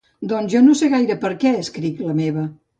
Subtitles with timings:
[0.31, 2.51] Doncs jo no sé gaire per què escric la meva.